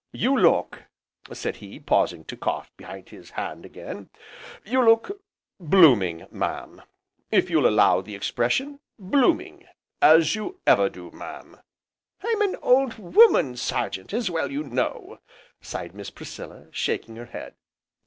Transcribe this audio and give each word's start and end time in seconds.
"You 0.13 0.35
look," 0.35 0.85
said 1.31 1.57
he, 1.57 1.79
pausing 1.79 2.25
to 2.25 2.35
cough 2.35 2.75
behind 2.75 3.09
his 3.09 3.29
hand 3.29 3.67
again, 3.67 4.09
"you 4.65 4.83
look 4.83 5.21
blooming, 5.59 6.25
mam, 6.31 6.81
if 7.29 7.51
you'll 7.51 7.67
allow 7.67 8.01
the 8.01 8.15
expression, 8.15 8.79
blooming, 8.97 9.67
as 10.01 10.33
you 10.33 10.59
ever 10.65 10.89
do, 10.89 11.11
mam." 11.11 11.57
"I'm 12.23 12.41
an 12.41 12.55
old 12.63 12.95
woman, 12.97 13.55
Sergeant, 13.57 14.11
as 14.11 14.31
well 14.31 14.51
you 14.51 14.63
know!" 14.63 15.19
sighed 15.61 15.93
Miss 15.93 16.09
Priscilla, 16.09 16.65
shaking 16.71 17.15
her 17.17 17.25
head. 17.27 17.53